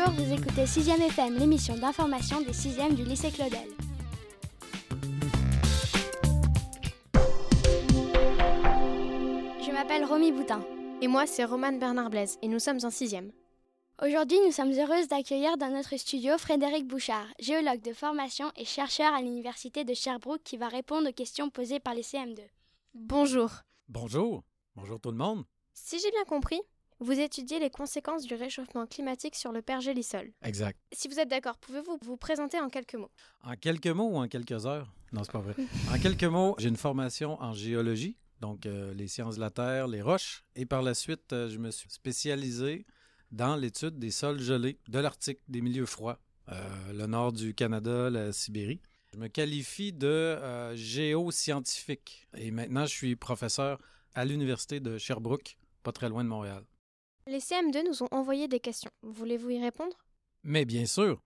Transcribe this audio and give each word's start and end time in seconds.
Bonjour, 0.00 0.24
vous 0.24 0.32
écoutez 0.32 0.64
6ème 0.64 1.02
FM, 1.02 1.36
l'émission 1.36 1.76
d'information 1.76 2.40
des 2.40 2.52
6e 2.52 2.94
du 2.94 3.04
lycée 3.04 3.30
Claudel. 3.30 3.68
Je 9.60 9.72
m'appelle 9.72 10.04
Romy 10.04 10.32
Boutin. 10.32 10.64
Et 11.02 11.08
moi, 11.08 11.26
c'est 11.26 11.44
Romane 11.44 11.78
Bernard 11.78 12.08
Blaise, 12.08 12.38
et 12.40 12.48
nous 12.48 12.58
sommes 12.58 12.78
en 12.82 12.88
6e. 12.88 13.30
Aujourd'hui, 14.02 14.38
nous 14.46 14.52
sommes 14.52 14.72
heureuses 14.72 15.08
d'accueillir 15.08 15.56
dans 15.58 15.70
notre 15.70 15.96
studio 15.96 16.38
Frédéric 16.38 16.86
Bouchard, 16.86 17.26
géologue 17.38 17.82
de 17.82 17.92
formation 17.92 18.50
et 18.56 18.64
chercheur 18.64 19.12
à 19.12 19.20
l'Université 19.20 19.84
de 19.84 19.92
Sherbrooke 19.92 20.42
qui 20.44 20.56
va 20.56 20.68
répondre 20.68 21.10
aux 21.10 21.14
questions 21.14 21.50
posées 21.50 21.80
par 21.80 21.94
les 21.94 22.02
CM2. 22.02 22.40
Bonjour. 22.94 23.50
Bonjour. 23.88 24.44
Bonjour 24.76 25.00
tout 25.00 25.10
le 25.10 25.18
monde. 25.18 25.44
Si 25.74 25.98
j'ai 25.98 26.10
bien 26.10 26.24
compris, 26.24 26.60
vous 27.00 27.18
étudiez 27.18 27.58
les 27.58 27.70
conséquences 27.70 28.26
du 28.26 28.34
réchauffement 28.34 28.86
climatique 28.86 29.34
sur 29.34 29.52
le 29.52 29.62
pergélisol. 29.62 30.30
Exact. 30.42 30.78
Si 30.92 31.08
vous 31.08 31.18
êtes 31.18 31.28
d'accord, 31.28 31.58
pouvez-vous 31.58 31.98
vous 32.02 32.16
présenter 32.16 32.60
en 32.60 32.68
quelques 32.68 32.94
mots? 32.94 33.10
En 33.42 33.56
quelques 33.56 33.86
mots 33.88 34.10
ou 34.10 34.16
en 34.16 34.28
quelques 34.28 34.66
heures? 34.66 34.92
Non, 35.12 35.24
c'est 35.24 35.32
pas 35.32 35.40
vrai. 35.40 35.54
en 35.92 35.98
quelques 35.98 36.24
mots, 36.24 36.54
j'ai 36.58 36.68
une 36.68 36.76
formation 36.76 37.40
en 37.42 37.52
géologie, 37.52 38.16
donc 38.40 38.66
euh, 38.66 38.94
les 38.94 39.08
sciences 39.08 39.36
de 39.36 39.40
la 39.40 39.50
Terre, 39.50 39.88
les 39.88 40.02
roches, 40.02 40.44
et 40.54 40.66
par 40.66 40.82
la 40.82 40.94
suite, 40.94 41.32
euh, 41.32 41.48
je 41.48 41.58
me 41.58 41.70
suis 41.70 41.90
spécialisé 41.90 42.86
dans 43.32 43.56
l'étude 43.56 43.98
des 43.98 44.10
sols 44.10 44.40
gelés 44.40 44.78
de 44.88 44.98
l'Arctique, 44.98 45.40
des 45.48 45.60
milieux 45.60 45.86
froids, 45.86 46.18
euh, 46.50 46.92
le 46.92 47.06
nord 47.06 47.32
du 47.32 47.54
Canada, 47.54 48.10
la 48.10 48.32
Sibérie. 48.32 48.80
Je 49.12 49.18
me 49.18 49.28
qualifie 49.28 49.92
de 49.92 50.06
euh, 50.06 50.74
géoscientifique 50.76 52.28
et 52.36 52.50
maintenant 52.50 52.86
je 52.86 52.92
suis 52.92 53.16
professeur 53.16 53.80
à 54.14 54.24
l'Université 54.24 54.80
de 54.80 54.98
Sherbrooke, 54.98 55.56
pas 55.82 55.92
très 55.92 56.08
loin 56.08 56.24
de 56.24 56.28
Montréal. 56.28 56.64
Les 57.30 57.38
CM2 57.38 57.86
nous 57.86 58.02
ont 58.02 58.08
envoyé 58.10 58.48
des 58.48 58.58
questions. 58.58 58.90
Voulez-vous 59.02 59.50
y 59.50 59.62
répondre? 59.62 59.96
Mais 60.42 60.64
bien 60.64 60.84
sûr, 60.84 61.22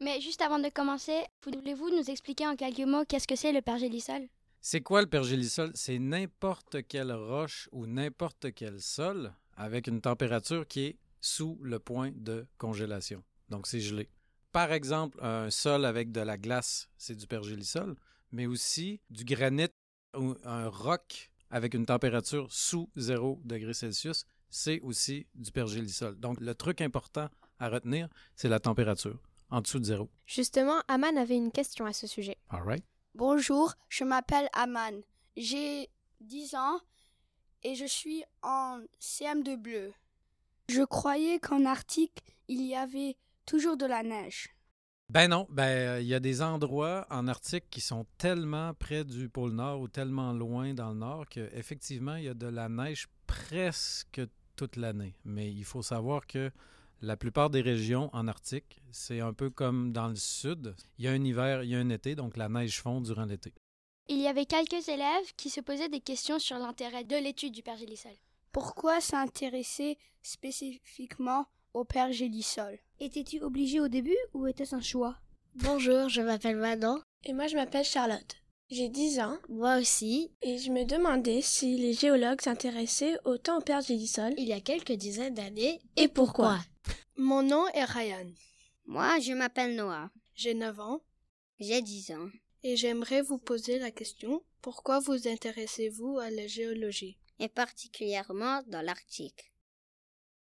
Mais 0.00 0.20
juste 0.20 0.42
avant 0.42 0.58
de 0.58 0.68
commencer, 0.68 1.22
voulez-vous 1.44 1.90
nous 1.90 2.10
expliquer 2.10 2.44
en 2.48 2.56
quelques 2.56 2.80
mots 2.80 3.04
qu'est-ce 3.04 3.28
que 3.28 3.36
c'est 3.36 3.52
le 3.52 3.62
pergélisol? 3.62 4.26
C'est 4.60 4.80
quoi 4.80 5.00
le 5.00 5.06
pergélisol? 5.06 5.70
C'est 5.76 6.00
n'importe 6.00 6.84
quelle 6.88 7.12
roche 7.12 7.68
ou 7.70 7.86
n'importe 7.86 8.52
quel 8.52 8.80
sol 8.80 9.32
avec 9.56 9.86
une 9.86 10.00
température 10.00 10.66
qui 10.66 10.86
est 10.86 10.98
sous 11.20 11.56
le 11.62 11.78
point 11.78 12.10
de 12.16 12.44
congélation. 12.58 13.22
Donc, 13.48 13.68
c'est 13.68 13.80
gelé. 13.80 14.08
Par 14.50 14.72
exemple, 14.72 15.18
un 15.22 15.50
sol 15.50 15.84
avec 15.84 16.10
de 16.10 16.20
la 16.20 16.36
glace, 16.36 16.88
c'est 16.96 17.14
du 17.14 17.28
pergélisol, 17.28 17.94
mais 18.32 18.46
aussi 18.46 19.00
du 19.08 19.24
granit 19.24 19.68
ou 20.16 20.34
un 20.42 20.68
roc 20.68 21.30
avec 21.50 21.74
une 21.74 21.86
température 21.86 22.52
sous 22.52 22.90
0 22.96 23.40
degré 23.44 23.72
Celsius, 23.72 24.24
c'est 24.50 24.80
aussi 24.80 25.26
du 25.34 25.52
pergélisol. 25.52 26.18
Donc, 26.18 26.40
le 26.40 26.54
truc 26.54 26.80
important 26.80 27.28
à 27.58 27.68
retenir, 27.68 28.08
c'est 28.36 28.48
la 28.48 28.60
température, 28.60 29.18
en 29.50 29.60
dessous 29.60 29.78
de 29.78 29.84
zéro. 29.84 30.10
Justement, 30.26 30.80
Aman 30.88 31.16
avait 31.16 31.36
une 31.36 31.52
question 31.52 31.86
à 31.86 31.92
ce 31.92 32.06
sujet. 32.06 32.36
All 32.50 32.62
right? 32.62 32.84
Bonjour, 33.14 33.74
je 33.88 34.04
m'appelle 34.04 34.48
Aman. 34.52 35.02
J'ai 35.36 35.88
10 36.20 36.54
ans 36.54 36.80
et 37.62 37.74
je 37.74 37.84
suis 37.84 38.22
en 38.42 38.80
CM2 39.00 39.56
bleu. 39.56 39.92
Je 40.68 40.82
croyais 40.82 41.38
qu'en 41.38 41.64
Arctique, 41.64 42.22
il 42.48 42.62
y 42.62 42.74
avait 42.74 43.16
toujours 43.46 43.76
de 43.76 43.86
la 43.86 44.02
neige. 44.02 44.50
Ben 45.10 45.28
non, 45.28 45.46
ben 45.48 45.62
euh, 45.62 46.00
il 46.02 46.06
y 46.06 46.12
a 46.12 46.20
des 46.20 46.42
endroits 46.42 47.06
en 47.08 47.28
Arctique 47.28 47.70
qui 47.70 47.80
sont 47.80 48.04
tellement 48.18 48.74
près 48.74 49.04
du 49.04 49.30
pôle 49.30 49.52
Nord 49.52 49.80
ou 49.80 49.88
tellement 49.88 50.34
loin 50.34 50.74
dans 50.74 50.90
le 50.90 50.96
Nord 50.96 51.26
qu'effectivement, 51.30 52.16
il 52.16 52.24
y 52.24 52.28
a 52.28 52.34
de 52.34 52.46
la 52.46 52.68
neige 52.68 53.08
presque 53.26 54.20
toute 54.58 54.76
l'année. 54.76 55.14
Mais 55.24 55.50
il 55.50 55.64
faut 55.64 55.82
savoir 55.82 56.26
que 56.26 56.50
la 57.00 57.16
plupart 57.16 57.48
des 57.48 57.60
régions 57.60 58.10
en 58.12 58.26
Arctique, 58.26 58.82
c'est 58.90 59.20
un 59.20 59.32
peu 59.32 59.50
comme 59.50 59.92
dans 59.92 60.08
le 60.08 60.16
Sud. 60.16 60.74
Il 60.98 61.04
y 61.04 61.08
a 61.08 61.12
un 61.12 61.24
hiver, 61.24 61.62
il 61.62 61.70
y 61.70 61.76
a 61.76 61.78
un 61.78 61.90
été, 61.90 62.16
donc 62.16 62.36
la 62.36 62.48
neige 62.48 62.80
fond 62.80 63.00
durant 63.00 63.24
l'été. 63.24 63.54
Il 64.08 64.18
y 64.18 64.26
avait 64.26 64.46
quelques 64.46 64.88
élèves 64.88 65.32
qui 65.36 65.48
se 65.48 65.60
posaient 65.60 65.88
des 65.88 66.00
questions 66.00 66.40
sur 66.40 66.58
l'intérêt 66.58 67.04
de 67.04 67.16
l'étude 67.16 67.52
du 67.52 67.62
pergélisol. 67.62 68.16
Pourquoi 68.50 69.00
s'intéresser 69.00 69.96
spécifiquement 70.22 71.46
au 71.72 71.84
pergélisol 71.84 72.78
Étais-tu 72.98 73.40
obligé 73.42 73.78
au 73.78 73.88
début 73.88 74.18
ou 74.34 74.48
était-ce 74.48 74.74
un 74.74 74.80
choix? 74.80 75.16
Bonjour, 75.54 76.08
je 76.08 76.20
m'appelle 76.20 76.56
Manon. 76.56 77.00
Et 77.24 77.32
moi, 77.32 77.46
je 77.46 77.54
m'appelle 77.54 77.84
Charlotte. 77.84 78.36
J'ai 78.70 78.88
10 78.90 79.20
ans 79.20 79.38
Moi 79.48 79.78
aussi. 79.78 80.30
et 80.42 80.58
je 80.58 80.70
me 80.70 80.84
demandais 80.84 81.40
si 81.40 81.76
les 81.78 81.94
géologues 81.94 82.42
s'intéressaient 82.42 83.18
autant 83.24 83.58
au 83.58 83.62
pergélisol. 83.62 84.34
Il 84.36 84.46
y 84.46 84.52
a 84.52 84.60
quelques 84.60 84.92
dizaines 84.92 85.34
d'années. 85.34 85.80
Et 85.96 86.08
pourquoi? 86.08 86.58
Mon 87.16 87.42
nom 87.42 87.66
est 87.68 87.84
Ryan. 87.84 88.26
Moi, 88.84 89.18
je 89.20 89.32
m'appelle 89.32 89.74
Noah. 89.74 90.10
J'ai 90.34 90.54
9 90.54 90.80
ans 90.80 91.00
J'ai 91.58 91.80
10 91.82 92.12
ans. 92.12 92.28
et 92.62 92.76
j'aimerais 92.76 93.22
vous 93.22 93.38
poser 93.38 93.78
la 93.78 93.90
question 93.90 94.42
pourquoi 94.60 94.98
vous 94.98 95.28
intéressez-vous 95.28 96.18
à 96.18 96.30
la 96.30 96.46
géologie? 96.46 97.16
Et 97.38 97.48
particulièrement 97.48 98.60
dans 98.66 98.82
l'Arctique. 98.82 99.52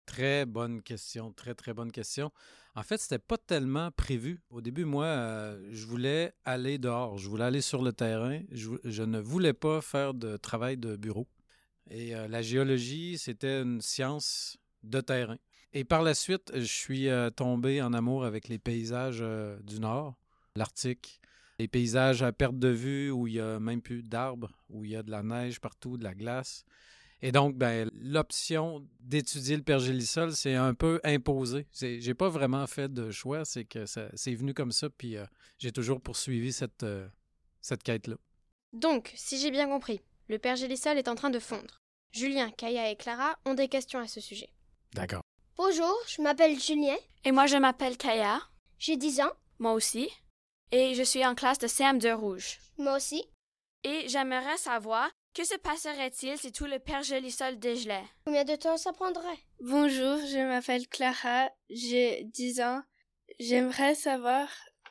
Très 0.06 0.46
bonne 0.46 0.81
question, 0.81 1.34
très 1.34 1.53
très 1.53 1.74
bonne 1.74 1.92
question. 1.92 2.31
En 2.78 2.84
fait, 2.84 2.97
c'était 2.97 3.19
pas 3.19 3.38
tellement 3.38 3.90
prévu. 3.91 4.41
Au 4.50 4.59
début, 4.59 4.84
moi, 4.84 5.06
euh, 5.06 5.69
je 5.72 5.86
voulais 5.86 6.34
aller 6.44 6.78
dehors, 6.78 7.18
je 7.18 7.30
voulais 7.30 7.46
aller 7.46 7.62
sur 7.62 7.81
le 7.81 7.94
terrain. 7.94 8.41
Je, 8.52 9.03
ne 9.03 9.19
voulais 9.19 9.53
pas 9.53 9.80
faire 9.80 10.13
de 10.13 10.36
travail 10.36 10.75
de 10.75 10.97
bureau. 10.97 11.25
Et 11.90 12.13
euh, 12.13 12.28
la 12.28 12.41
géologie, 12.41 13.18
c'était 13.18 13.62
une 13.62 13.80
science 13.80 14.58
de 14.84 15.00
terrain. 15.00 15.38
Et 15.72 15.86
par 15.86 16.02
la 16.02 16.13
suite, 16.13 16.52
je 16.53 16.63
suis 16.63 17.08
euh, 17.08 17.30
tombé 17.30 17.81
en 17.81 17.94
amour 17.94 18.25
avec 18.25 18.50
les 18.50 18.59
paysages 18.59 19.24
du 19.63 19.80
Nord, 19.80 20.16
l'Arctique, 20.57 21.22
les 21.59 21.69
paysages 21.69 22.24
à 22.24 22.34
perte 22.34 22.59
de 22.59 22.68
vue 22.68 23.09
où 23.09 23.28
il 23.28 23.36
y 23.36 23.40
a 23.40 23.57
même 23.57 23.81
plus 23.81 24.03
d'arbres, 24.03 24.52
où 24.69 24.84
il 24.84 24.92
y 24.92 24.96
a 24.97 25.03
de 25.03 25.12
la 25.12 25.24
neige 25.24 25.62
partout, 25.62 25.97
de 25.97 26.03
la 26.03 26.13
glace. 26.13 26.66
Et 27.21 27.31
donc, 27.31 27.55
ben, 27.55 27.89
l'option 27.93 28.85
d'étudier 28.99 29.55
le 29.57 29.63
pergélisol, 29.63 30.33
c'est 30.33 30.55
un 30.55 30.73
peu 30.73 30.99
imposé. 31.03 31.65
C'est- 31.71 31.99
J'ai 32.01 32.13
pas 32.13 32.29
vraiment 32.29 32.67
fait 32.67 32.93
de 32.93 33.09
choix, 33.11 33.45
c'est 33.45 33.65
que 33.65 33.85
ça- 33.85 34.09
c'est 34.15 34.35
venu 34.35 34.53
comme 34.53 34.71
ça, 34.71 34.89
puis 34.89 35.17
euh, 35.17 35.25
j'ai 35.57 35.71
toujours 35.71 36.01
poursuivi 36.01 36.51
cette, 36.53 36.83
euh, 36.83 37.07
cette 37.61 37.83
quête-là. 37.83 38.15
Donc, 38.73 39.11
si 39.15 39.39
j'ai 39.39 39.51
bien 39.51 39.67
compris, 39.67 40.01
le 40.27 40.37
pergélisol 40.39 40.97
est 40.97 41.07
en 41.07 41.15
train 41.15 41.29
de 41.29 41.39
fondre. 41.39 41.81
Julien, 42.11 42.51
Kaya 42.51 42.91
et 42.91 42.95
Clara 42.95 43.37
ont 43.45 43.53
des 43.53 43.67
questions 43.69 43.99
à 43.99 44.07
ce 44.07 44.19
sujet. 44.21 44.49
D'accord. 44.93 45.21
Bonjour, 45.57 45.93
je 46.07 46.21
m'appelle 46.21 46.59
Julien. 46.59 46.95
Et 47.23 47.31
moi, 47.31 47.45
je 47.47 47.57
m'appelle 47.57 47.97
Kaya. 47.97 48.41
J'ai 48.77 48.97
10 48.97 49.21
ans. 49.21 49.31
Moi 49.59 49.71
aussi. 49.73 50.09
Et 50.71 50.93
je 50.95 51.03
suis 51.03 51.25
en 51.25 51.33
classe 51.35 51.59
de 51.59 51.67
CM2 51.67 52.13
Rouge. 52.13 52.59
Moi 52.77 52.97
aussi. 52.97 53.23
Et 53.83 54.07
j'aimerais 54.09 54.57
savoir 54.57 55.09
que 55.35 55.44
se 55.44 55.57
passerait-il 55.57 56.38
si 56.38 56.53
tout 56.53 56.66
le 56.66 56.79
pergélisol 56.79 57.59
dégelait? 57.59 58.06
Combien 58.25 58.46
de 58.46 58.56
temps 58.56 58.78
ça 58.78 58.94
prendrait? 58.94 59.38
Bonjour, 59.59 60.18
je 60.25 60.47
m'appelle 60.47 60.88
Clara, 60.88 61.50
j'ai 61.69 62.23
10 62.23 62.62
ans. 62.62 62.81
J'aimerais 63.41 63.95
savoir 63.95 64.47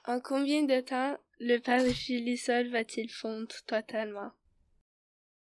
en 0.07 0.21
combien 0.21 0.65
de 0.65 0.81
temps 0.81 1.17
le 1.41 1.59
pergélisol 1.59 2.69
va-t-il 2.69 3.11
fondre 3.11 3.55
totalement 3.67 4.33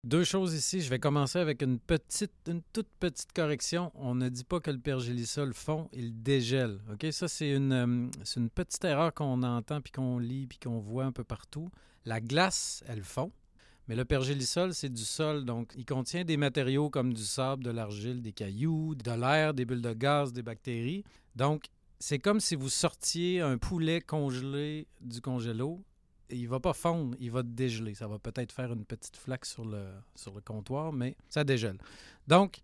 Deux 0.04 0.24
choses 0.24 0.54
ici. 0.54 0.80
Je 0.80 0.88
vais 0.88 0.98
commencer 0.98 1.38
avec 1.38 1.60
une 1.60 1.78
petite, 1.78 2.32
une 2.48 2.62
toute 2.72 2.88
petite 2.98 3.32
correction. 3.34 3.92
On 3.96 4.14
ne 4.14 4.30
dit 4.30 4.44
pas 4.44 4.60
que 4.60 4.70
le 4.70 4.80
pergélisol 4.80 5.52
fond, 5.52 5.90
il 5.92 6.22
dégèle. 6.22 6.80
OK? 6.90 7.12
Ça, 7.12 7.28
c'est 7.28 7.50
une, 7.50 7.72
euh, 7.72 8.10
c'est 8.24 8.40
une 8.40 8.50
petite 8.50 8.84
erreur 8.84 9.12
qu'on 9.12 9.42
entend, 9.42 9.82
puis 9.82 9.92
qu'on 9.92 10.18
lit, 10.18 10.46
puis 10.46 10.58
qu'on 10.58 10.78
voit 10.78 11.04
un 11.04 11.12
peu 11.12 11.24
partout. 11.24 11.70
La 12.06 12.22
glace, 12.22 12.82
elle 12.88 13.02
fond. 13.02 13.32
Mais 13.88 13.96
le 13.96 14.04
pergélisol, 14.04 14.72
c'est 14.72 14.88
du 14.88 15.04
sol, 15.04 15.44
donc 15.44 15.72
il 15.76 15.84
contient 15.84 16.24
des 16.24 16.36
matériaux 16.36 16.88
comme 16.88 17.12
du 17.12 17.24
sable, 17.24 17.64
de 17.64 17.70
l'argile, 17.70 18.22
des 18.22 18.32
cailloux, 18.32 18.94
de 18.94 19.10
l'air, 19.10 19.52
des 19.52 19.64
bulles 19.66 19.82
de 19.82 19.92
gaz, 19.92 20.32
des 20.32 20.42
bactéries. 20.42 21.04
Donc, 21.36 21.66
c'est 21.98 22.18
comme 22.18 22.40
si 22.40 22.54
vous 22.54 22.70
sortiez 22.70 23.40
un 23.40 23.58
poulet 23.58 24.00
congelé 24.00 24.86
du 25.00 25.20
congélo. 25.20 25.82
Il 26.30 26.48
va 26.48 26.60
pas 26.60 26.72
fondre, 26.72 27.14
il 27.20 27.30
va 27.30 27.42
dégeler. 27.42 27.94
Ça 27.94 28.08
va 28.08 28.18
peut-être 28.18 28.52
faire 28.52 28.72
une 28.72 28.84
petite 28.84 29.16
flaque 29.16 29.44
sur 29.44 29.64
le, 29.64 29.84
sur 30.14 30.34
le 30.34 30.40
comptoir, 30.40 30.92
mais 30.92 31.16
ça 31.28 31.44
dégèle. 31.44 31.78
Donc, 32.26 32.60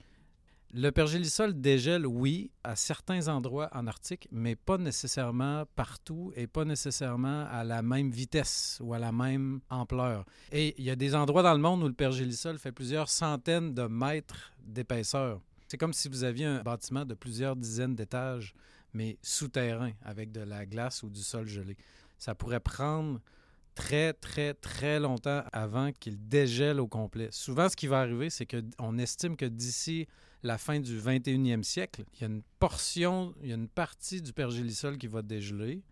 le 0.72 0.90
pergélisol 0.90 1.61
dégèle, 1.61 2.06
oui, 2.06 2.50
à 2.62 2.76
certains 2.76 3.26
endroits 3.28 3.69
en 3.72 3.87
Arctique, 3.87 4.28
mais 4.31 4.55
pas 4.55 4.78
nécessairement 4.78 5.64
partout 5.75 6.32
et 6.37 6.46
pas 6.46 6.64
nécessairement 6.64 7.46
à 7.50 7.64
la 7.64 7.82
même 7.82 8.11
vitesse 8.11 8.78
ou 8.81 8.94
à 8.94 8.99
la 8.99 9.11
même 9.11 9.61
ampleur. 9.69 10.25
Et 10.52 10.75
il 10.78 10.84
y 10.84 10.90
a 10.90 10.96
des 10.96 11.14
endroits 11.14 11.43
dans 11.43 11.55
le 11.55 11.61
monde 11.61 11.82
où 11.82 11.88
le 11.88 11.94
pergélisol 11.94 12.58
fait 12.58 12.72
plusieurs 12.72 13.08
centaines 13.08 13.75
de 13.75 13.82
mètres 13.82 14.52
d'épaisseur. 14.62 15.40
C'est 15.67 15.76
comme 15.76 15.93
si 15.93 16.08
vous 16.08 16.25
aviez 16.25 16.46
un 16.46 16.62
bâtiment 16.62 17.05
de 17.05 17.14
plusieurs 17.14 17.56
dizaines 17.56 17.94
d'étages, 17.94 18.55
mais 18.93 19.19
souterrain, 19.23 19.93
avec 20.02 20.31
de 20.31 20.40
la 20.40 20.66
glace 20.66 21.02
ou 21.02 21.11
du 21.11 21.20
sol 21.20 21.46
gelé. 21.46 21.76
Ça 22.19 22.34
pourrait 22.34 22.61
prendre 22.61 23.20
très, 23.75 24.12
très, 24.12 24.55
très 24.55 25.00
longtemps 25.00 25.43
avant 25.52 25.93
qu'il 25.93 26.28
dégèle 26.28 26.81
au 26.81 26.87
complet. 26.87 27.28
Souvent, 27.32 27.69
ce 27.69 27.76
qui 27.76 27.87
va 27.87 28.00
arriver, 28.00 28.31
c'est 28.31 28.46
qu'on 28.46 28.99
estime 28.99 29.37
que 29.37 29.46
d'ici 29.46 30.06
la 30.42 30.58
fin 30.58 30.81
du 30.81 30.98
21e 30.98 31.62
siècle, 31.62 32.04
il 32.14 32.20
y 32.20 32.25
a 32.25 32.26
une 32.28 32.42
portion, 32.58 33.34
il 33.42 33.48
y 33.48 33.52
a 33.52 33.56
une 33.56 33.69
partie 33.69 34.22
du 34.22 34.32
pergélisol 34.32 34.98
qui 34.98 35.06
va 35.06 35.22
dégeler, 35.22 35.82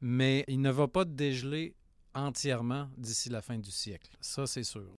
mais 0.00 0.44
il 0.48 0.60
ne 0.60 0.70
va 0.70 0.88
pas 0.88 1.04
dégeler 1.04 1.74
entièrement 2.14 2.88
d'ici 2.96 3.28
la 3.28 3.42
fin 3.42 3.58
du 3.58 3.70
siècle. 3.70 4.10
Ça, 4.20 4.46
c'est 4.46 4.64
sûr. 4.64 4.94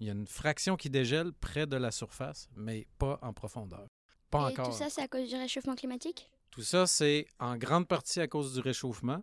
Il 0.00 0.06
y 0.06 0.10
a 0.10 0.12
une 0.12 0.26
fraction 0.26 0.76
qui 0.76 0.90
dégèle 0.90 1.32
près 1.32 1.66
de 1.66 1.76
la 1.76 1.90
surface, 1.90 2.48
mais 2.56 2.86
pas 2.98 3.18
en 3.22 3.32
profondeur. 3.32 3.86
Pas 4.30 4.48
Et 4.48 4.52
encore. 4.52 4.70
tout 4.70 4.76
ça, 4.76 4.88
c'est 4.90 5.02
à 5.02 5.08
cause 5.08 5.28
du 5.28 5.36
réchauffement 5.36 5.74
climatique? 5.74 6.30
Tout 6.50 6.62
ça, 6.62 6.86
c'est 6.86 7.26
en 7.38 7.56
grande 7.56 7.86
partie 7.86 8.20
à 8.20 8.26
cause 8.26 8.54
du 8.54 8.60
réchauffement 8.60 9.22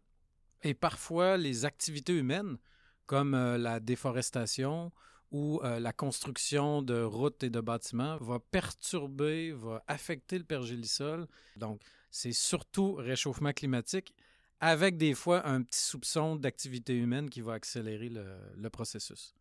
et 0.63 0.73
parfois 0.73 1.37
les 1.37 1.65
activités 1.65 2.13
humaines, 2.13 2.57
comme 3.05 3.33
euh, 3.33 3.57
la 3.57 3.79
déforestation 3.79 4.91
ou 5.31 5.59
euh, 5.63 5.79
la 5.79 5.93
construction 5.93 6.81
de 6.81 7.01
routes 7.01 7.43
et 7.43 7.49
de 7.49 7.59
bâtiments, 7.59 8.17
va 8.17 8.39
perturber, 8.39 9.51
va 9.51 9.83
affecter 9.87 10.37
le 10.37 10.43
pergélisol. 10.43 11.27
Donc, 11.55 11.81
c'est 12.09 12.33
surtout 12.33 12.93
réchauffement 12.93 13.51
climatique 13.51 14.13
avec 14.59 14.97
des 14.97 15.13
fois 15.13 15.47
un 15.47 15.61
petit 15.61 15.79
soupçon 15.79 16.35
d'activité 16.35 16.93
humaine 16.95 17.29
qui 17.29 17.41
va 17.41 17.53
accélérer 17.53 18.09
le, 18.09 18.25
le 18.55 18.69
processus. 18.69 19.35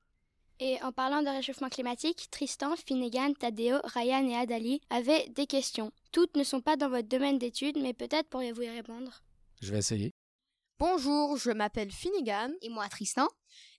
Et 0.59 0.81
en 0.83 0.91
parlant 0.91 1.23
de 1.23 1.29
réchauffement 1.29 1.69
climatique, 1.69 2.29
Tristan, 2.31 2.77
Finnegan, 2.77 3.35
Tadeo, 3.35 3.79
Ryan 3.85 4.27
et 4.27 4.37
Adali 4.37 4.81
avaient 4.89 5.29
des 5.29 5.47
questions. 5.47 5.93
Toutes 6.13 6.37
ne 6.37 6.45
sont 6.45 6.63
pas 6.63 6.77
dans 6.77 6.89
votre 6.89 7.09
domaine 7.09 7.39
d'études, 7.39 7.79
mais 7.81 7.93
peut-être 7.93 8.29
pourriez-vous 8.29 8.63
y 8.63 8.71
répondre. 8.71 9.23
Je 9.61 9.71
vais 9.71 9.79
essayer. 9.79 10.13
Bonjour, 10.79 11.39
je 11.39 11.51
m'appelle 11.53 11.91
Finnegan. 11.91 12.53
Et 12.61 12.69
moi, 12.69 12.87
Tristan. 12.91 13.27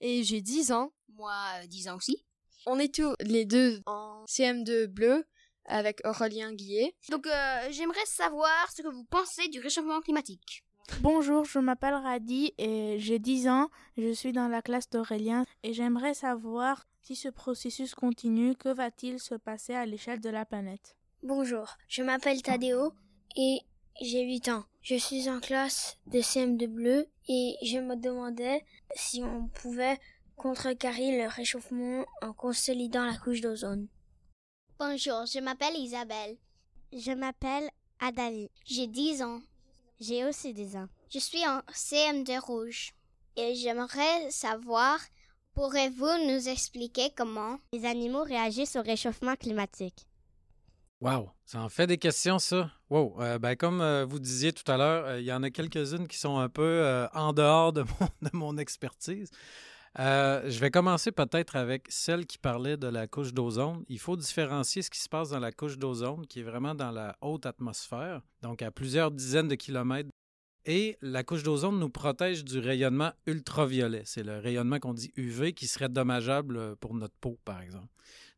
Et 0.01 0.23
j'ai 0.23 0.41
10 0.41 0.71
ans. 0.71 0.91
Moi, 1.09 1.31
euh, 1.61 1.67
10 1.67 1.89
ans 1.89 1.97
aussi. 1.97 2.25
On 2.65 2.79
est 2.79 2.91
tous 2.91 3.13
les 3.19 3.45
deux 3.45 3.81
en 3.85 4.25
CM2 4.25 4.87
bleu 4.87 5.23
avec 5.65 6.01
Aurélien 6.05 6.53
Guillet. 6.53 6.95
Donc, 7.09 7.27
euh, 7.27 7.67
j'aimerais 7.69 8.05
savoir 8.07 8.71
ce 8.75 8.81
que 8.81 8.87
vous 8.87 9.03
pensez 9.03 9.47
du 9.49 9.59
réchauffement 9.59 10.01
climatique. 10.01 10.63
Bonjour, 11.01 11.45
je 11.45 11.59
m'appelle 11.59 11.93
Radi 11.93 12.53
et 12.57 12.97
j'ai 12.97 13.19
10 13.19 13.47
ans. 13.47 13.69
Je 13.97 14.11
suis 14.11 14.31
dans 14.31 14.47
la 14.47 14.63
classe 14.63 14.89
d'Aurélien 14.89 15.45
et 15.61 15.73
j'aimerais 15.73 16.15
savoir 16.15 16.87
si 17.03 17.15
ce 17.15 17.29
processus 17.29 17.93
continue, 17.93 18.55
que 18.55 18.69
va-t-il 18.69 19.19
se 19.19 19.35
passer 19.35 19.75
à 19.75 19.85
l'échelle 19.85 20.19
de 20.19 20.29
la 20.29 20.45
planète? 20.45 20.95
Bonjour, 21.21 21.77
je 21.87 22.01
m'appelle 22.01 22.41
Tadeo 22.41 22.91
et 23.35 23.59
j'ai 24.01 24.23
8 24.23 24.49
ans. 24.49 24.63
Je 24.81 24.95
suis 24.95 25.29
en 25.29 25.39
classe 25.39 25.97
de 26.07 26.19
CM2 26.19 26.67
bleu 26.67 27.07
et 27.27 27.55
je 27.63 27.79
me 27.79 27.95
demandais 27.95 28.63
si 28.95 29.23
on 29.23 29.47
pouvait 29.47 29.99
contrecarrer 30.35 31.17
le 31.17 31.27
réchauffement 31.27 32.05
en 32.21 32.33
consolidant 32.33 33.05
la 33.05 33.17
couche 33.17 33.41
d'ozone. 33.41 33.87
Bonjour, 34.79 35.25
je 35.25 35.39
m'appelle 35.39 35.75
Isabelle. 35.75 36.37
Je 36.93 37.11
m'appelle 37.11 37.69
Adali. 37.99 38.49
J'ai 38.65 38.87
10 38.87 39.23
ans. 39.23 39.41
J'ai 39.99 40.25
aussi 40.25 40.53
10 40.53 40.77
ans. 40.77 40.87
Je 41.09 41.19
suis 41.19 41.45
en 41.47 41.59
CM2 41.71 42.39
rouge. 42.39 42.93
Et 43.35 43.55
j'aimerais 43.55 44.31
savoir, 44.31 44.99
pourrez-vous 45.53 46.27
nous 46.27 46.49
expliquer 46.49 47.11
comment 47.15 47.59
les 47.73 47.85
animaux 47.85 48.23
réagissent 48.23 48.75
au 48.75 48.81
réchauffement 48.81 49.35
climatique? 49.35 50.07
Wow, 50.99 51.29
ça 51.45 51.61
en 51.61 51.69
fait 51.69 51.85
des 51.85 51.99
questions, 51.99 52.39
ça? 52.39 52.71
Wow, 52.89 53.21
euh, 53.21 53.37
ben, 53.37 53.55
comme 53.55 53.81
euh, 53.81 54.03
vous 54.03 54.17
disiez 54.17 54.51
tout 54.51 54.69
à 54.71 54.77
l'heure, 54.77 55.05
euh, 55.05 55.19
il 55.19 55.25
y 55.27 55.31
en 55.31 55.43
a 55.43 55.51
quelques-unes 55.51 56.07
qui 56.07 56.17
sont 56.17 56.39
un 56.39 56.49
peu 56.49 57.07
en 57.13 57.33
dehors 57.33 57.71
de 57.71 57.83
mon, 58.33 58.57
expertise. 58.57 59.29
Je 59.95 60.59
vais 60.59 60.71
commencer 60.71 61.11
peut-être 61.11 61.55
avec 61.55 61.85
celle 61.89 62.25
qui 62.25 62.39
parlait 62.39 62.77
de 62.77 62.87
la 62.87 63.05
couche 63.05 63.31
d'ozone. 63.31 63.83
Il 63.89 63.99
faut 63.99 64.17
différencier 64.17 64.81
ce 64.81 64.89
qui 64.89 64.99
se 64.99 65.09
passe 65.09 65.29
dans 65.29 65.39
la 65.39 65.51
couche 65.51 65.77
d'ozone, 65.77 66.25
qui 66.25 66.39
est 66.39 66.43
vraiment 66.43 66.73
dans 66.73 66.91
la 66.91 67.15
haute 67.21 67.45
atmosphère, 67.45 68.21
donc 68.41 68.63
à 68.63 68.71
plusieurs 68.71 69.11
dizaines 69.11 69.47
de 69.47 69.55
kilomètres. 69.55 70.09
Et 70.65 70.97
la 71.01 71.23
couche 71.23 71.43
d'ozone 71.43 71.79
nous 71.79 71.89
protège 71.89 72.43
du 72.43 72.59
rayonnement 72.59 73.11
ultraviolet. 73.27 74.01
C'est 74.05 74.23
le 74.23 74.39
rayonnement 74.39 74.79
qu'on 74.79 74.93
dit 74.93 75.13
UV 75.15 75.53
qui 75.53 75.67
serait 75.67 75.89
dommageable 75.89 76.75
pour 76.77 76.95
notre 76.95 77.15
peau, 77.21 77.39
par 77.45 77.61
exemple. 77.61 77.87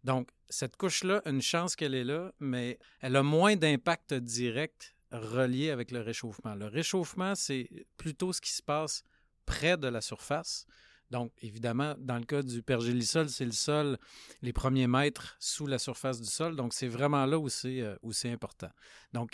Donc, 0.04 0.30
cette 0.50 0.78
couche-là, 0.78 1.22
une 1.26 1.42
chance 1.42 1.76
qu'elle 1.76 1.96
est 1.96 2.04
là, 2.04 2.32
mais 2.40 2.80
elle 3.02 3.16
a 3.16 3.24
moins 3.24 3.56
d'impact 3.56 4.14
direct 4.14 4.96
relié 5.12 5.72
avec 5.72 5.92
le 5.92 6.02
réchauffement. 6.02 6.56
Le 6.56 6.68
réchauffement, 6.68 7.36
c'est 7.36 7.70
plutôt 7.98 8.34
ce 8.34 8.42
qui 8.42 8.52
se 8.52 8.64
passe 8.64 9.04
près 9.46 9.78
de 9.78 9.88
la 9.88 10.02
surface. 10.02 10.66
Donc, 11.10 11.32
évidemment, 11.42 11.96
dans 11.98 12.18
le 12.18 12.26
cas 12.26 12.44
du 12.44 12.62
pergélisol, 12.62 13.30
c'est 13.30 13.46
le 13.46 13.52
sol, 13.52 13.98
les 14.42 14.54
premiers 14.54 14.88
mètres 14.88 15.36
sous 15.40 15.66
la 15.66 15.80
surface 15.80 16.22
du 16.22 16.30
sol. 16.30 16.56
Donc, 16.56 16.74
c'est 16.74 16.88
vraiment 16.88 17.26
là 17.26 17.40
où 17.40 17.50
c'est, 17.50 17.82
euh, 17.82 17.96
où 18.04 18.14
c'est 18.14 18.32
important. 18.32 18.70
Donc, 19.14 19.34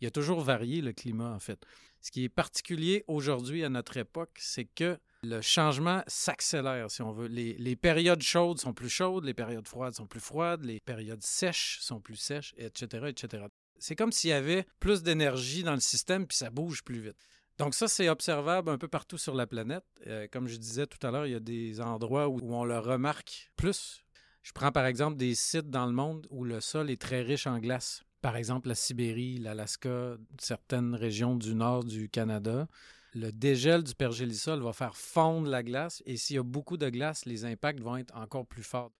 il 0.00 0.06
a 0.06 0.10
toujours 0.10 0.40
varié 0.40 0.82
le 0.82 0.92
climat, 0.92 1.32
en 1.32 1.40
fait. 1.40 1.64
Ce 2.00 2.10
qui 2.12 2.24
est 2.24 2.28
particulier 2.28 3.04
aujourd'hui 3.08 3.64
à 3.64 3.68
notre 3.68 3.96
époque, 3.96 4.38
c'est 4.40 4.66
que 4.66 4.98
le 5.28 5.40
changement 5.40 6.02
s'accélère, 6.06 6.90
si 6.90 7.02
on 7.02 7.12
veut. 7.12 7.26
Les, 7.26 7.76
périodes 7.76 8.22
chaudes 8.22 8.58
sont 8.58 8.72
plus 8.72 8.88
chaudes, 8.88 9.24
les 9.24 9.34
périodes 9.34 9.68
froides 9.68 9.94
sont 9.94 10.06
plus 10.06 10.20
froides, 10.20 10.64
les 10.64 10.80
périodes 10.80 11.22
sèches 11.22 11.78
sont 11.80 12.00
plus 12.00 12.16
sèches, 12.16 12.54
etc., 12.56 13.06
etc. 13.08 13.44
C'est 13.78 13.96
comme 13.96 14.12
s'il 14.12 14.30
y 14.30 14.32
avait 14.32 14.66
plus 14.80 15.02
d'énergie 15.02 15.62
dans 15.62 15.74
le 15.74 15.80
système, 15.80 16.26
puis 16.26 16.36
ça 16.36 16.50
bouge 16.50 16.82
plus 16.82 17.00
vite. 17.00 17.16
Donc 17.58 17.74
ça, 17.74 17.88
c'est 17.88 18.08
observable 18.08 18.70
un 18.70 18.78
peu 18.78 18.88
partout 18.88 19.18
sur 19.18 19.34
la 19.34 19.46
planète. 19.46 19.84
Euh, 20.06 20.26
comme 20.30 20.46
je 20.46 20.56
disais 20.56 20.86
tout 20.86 21.04
à 21.06 21.10
l'heure, 21.10 21.26
il 21.26 21.32
y 21.32 21.36
a 21.36 21.40
des 21.40 21.80
endroits 21.80 22.28
où 22.28 22.54
on 22.54 22.64
le 22.64 22.78
remarque 22.78 23.50
plus. 23.56 24.04
Je 24.42 24.52
prends 24.52 24.72
par 24.72 24.86
exemple 24.86 25.16
des 25.16 25.34
sites 25.34 25.70
dans 25.70 25.86
le 25.86 25.92
monde 25.92 26.26
où 26.30 26.44
le 26.44 26.60
sol 26.60 26.90
est 26.90 27.00
très 27.00 27.22
riche 27.22 27.46
en 27.46 27.58
glace. 27.58 28.02
Par 28.20 28.36
exemple, 28.36 28.68
la 28.68 28.74
Sibérie, 28.74 29.38
l'Alaska, 29.38 30.16
certaines 30.38 30.94
régions 30.94 31.34
du 31.34 31.54
nord 31.54 31.84
du 31.84 32.08
Canada. 32.08 32.68
Le 33.16 33.32
dégel 33.32 33.82
du 33.82 33.94
pergélisol 33.94 34.60
va 34.60 34.74
faire 34.74 34.94
fondre 34.94 35.48
la 35.48 35.62
glace 35.62 36.02
et 36.04 36.18
s'il 36.18 36.36
y 36.36 36.38
a 36.38 36.42
beaucoup 36.42 36.76
de 36.76 36.90
glace, 36.90 37.24
les 37.24 37.46
impacts 37.46 37.80
vont 37.80 37.96
être 37.96 38.14
encore 38.14 38.44
plus 38.44 38.62
forts. 38.62 38.92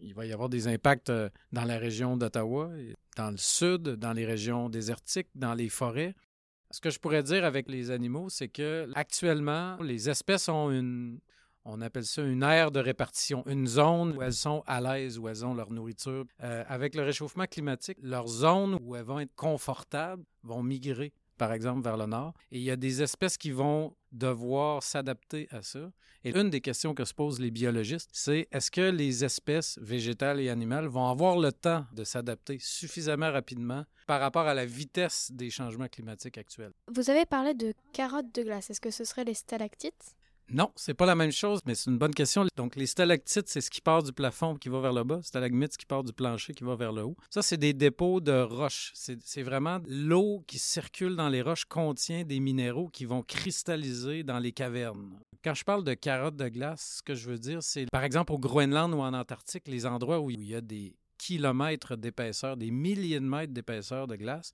Il 0.00 0.12
va 0.12 0.26
y 0.26 0.34
avoir 0.34 0.50
des 0.50 0.68
impacts 0.68 1.08
euh, 1.08 1.30
dans 1.50 1.64
la 1.64 1.78
région 1.78 2.18
d'Ottawa, 2.18 2.70
dans 3.16 3.30
le 3.30 3.38
sud, 3.38 3.82
dans 3.82 4.12
les 4.12 4.26
régions 4.26 4.68
désertiques, 4.68 5.28
dans 5.34 5.54
les 5.54 5.70
forêts. 5.70 6.14
Ce 6.72 6.80
que 6.82 6.90
je 6.90 6.98
pourrais 6.98 7.22
dire 7.22 7.46
avec 7.46 7.70
les 7.70 7.90
animaux, 7.90 8.28
c'est 8.28 8.48
que 8.48 8.86
actuellement, 8.94 9.78
les 9.80 10.10
espèces 10.10 10.50
ont 10.50 10.70
une, 10.70 11.18
on 11.64 11.80
appelle 11.80 12.04
ça 12.04 12.20
une 12.20 12.42
aire 12.42 12.70
de 12.70 12.80
répartition, 12.80 13.44
une 13.46 13.66
zone 13.66 14.14
où 14.14 14.20
elles 14.20 14.34
sont 14.34 14.62
à 14.66 14.82
l'aise, 14.82 15.18
où 15.18 15.26
elles 15.26 15.46
ont 15.46 15.54
leur 15.54 15.70
nourriture. 15.70 16.26
Euh, 16.42 16.64
avec 16.68 16.94
le 16.94 17.02
réchauffement 17.02 17.46
climatique, 17.46 17.96
leurs 18.02 18.28
zones 18.28 18.78
où 18.82 18.94
elles 18.94 19.04
vont 19.04 19.20
être 19.20 19.34
confortables 19.34 20.22
vont 20.42 20.62
migrer, 20.62 21.14
par 21.44 21.52
exemple, 21.52 21.82
vers 21.82 21.98
le 21.98 22.06
nord. 22.06 22.32
Et 22.52 22.56
il 22.56 22.64
y 22.64 22.70
a 22.70 22.76
des 22.76 23.02
espèces 23.02 23.36
qui 23.36 23.50
vont 23.50 23.94
devoir 24.12 24.82
s'adapter 24.82 25.46
à 25.50 25.60
ça. 25.60 25.92
Et 26.24 26.30
une 26.30 26.48
des 26.48 26.62
questions 26.62 26.94
que 26.94 27.04
se 27.04 27.12
posent 27.12 27.38
les 27.38 27.50
biologistes, 27.50 28.08
c'est 28.14 28.48
est-ce 28.50 28.70
que 28.70 28.80
les 28.80 29.26
espèces 29.26 29.78
végétales 29.82 30.40
et 30.40 30.48
animales 30.48 30.86
vont 30.86 31.06
avoir 31.06 31.36
le 31.36 31.52
temps 31.52 31.84
de 31.92 32.02
s'adapter 32.02 32.56
suffisamment 32.58 33.30
rapidement 33.30 33.84
par 34.06 34.20
rapport 34.20 34.46
à 34.46 34.54
la 34.54 34.64
vitesse 34.64 35.32
des 35.32 35.50
changements 35.50 35.88
climatiques 35.88 36.38
actuels? 36.38 36.72
Vous 36.90 37.10
avez 37.10 37.26
parlé 37.26 37.52
de 37.52 37.74
carottes 37.92 38.34
de 38.34 38.42
glace. 38.42 38.70
Est-ce 38.70 38.80
que 38.80 38.90
ce 38.90 39.04
serait 39.04 39.24
les 39.24 39.34
stalactites? 39.34 40.16
Non, 40.50 40.70
c'est 40.76 40.94
pas 40.94 41.06
la 41.06 41.14
même 41.14 41.32
chose, 41.32 41.60
mais 41.66 41.74
c'est 41.74 41.90
une 41.90 41.98
bonne 41.98 42.14
question. 42.14 42.44
Donc, 42.56 42.76
les 42.76 42.86
stalactites, 42.86 43.48
c'est 43.48 43.60
ce 43.60 43.70
qui 43.70 43.80
part 43.80 44.02
du 44.02 44.12
plafond 44.12 44.56
qui 44.56 44.68
va 44.68 44.80
vers 44.80 44.92
le 44.92 45.02
bas. 45.04 45.20
Stalagmites, 45.22 45.72
ce 45.72 45.78
qui 45.78 45.86
part 45.86 46.04
du 46.04 46.12
plancher 46.12 46.54
qui 46.54 46.64
va 46.64 46.76
vers 46.76 46.92
le 46.92 47.02
haut. 47.02 47.16
Ça, 47.30 47.42
c'est 47.42 47.56
des 47.56 47.72
dépôts 47.72 48.20
de 48.20 48.40
roches. 48.40 48.92
C'est 48.94 49.42
vraiment 49.42 49.80
l'eau 49.88 50.44
qui 50.46 50.58
circule 50.58 51.16
dans 51.16 51.28
les 51.28 51.42
roches 51.42 51.64
contient 51.64 52.24
des 52.24 52.40
minéraux 52.40 52.88
qui 52.88 53.04
vont 53.04 53.22
cristalliser 53.22 54.22
dans 54.22 54.38
les 54.38 54.52
cavernes. 54.52 55.18
Quand 55.42 55.54
je 55.54 55.64
parle 55.64 55.84
de 55.84 55.94
carottes 55.94 56.36
de 56.36 56.48
glace, 56.48 56.96
ce 56.98 57.02
que 57.02 57.14
je 57.14 57.28
veux 57.28 57.38
dire, 57.38 57.62
c'est 57.62 57.86
par 57.90 58.04
exemple 58.04 58.32
au 58.32 58.38
Groenland 58.38 58.94
ou 58.94 59.00
en 59.00 59.12
Antarctique, 59.12 59.68
les 59.68 59.86
endroits 59.86 60.20
où 60.20 60.30
il 60.30 60.42
y 60.42 60.54
a 60.54 60.60
des 60.60 60.96
kilomètres 61.18 61.96
d'épaisseur, 61.96 62.56
des 62.56 62.70
milliers 62.70 63.20
de 63.20 63.24
mètres 63.24 63.52
d'épaisseur 63.52 64.06
de 64.06 64.16
glace, 64.16 64.52